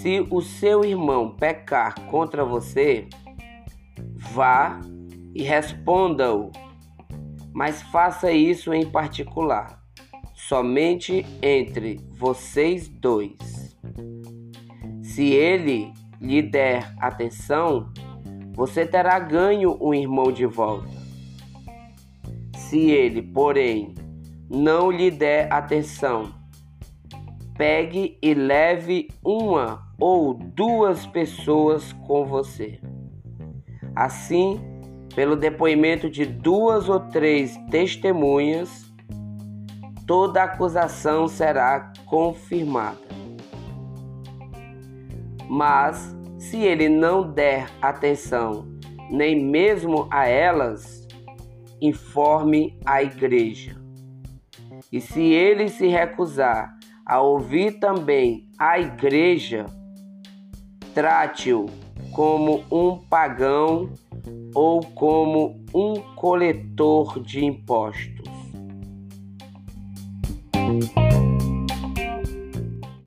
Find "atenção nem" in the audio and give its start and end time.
47.82-49.38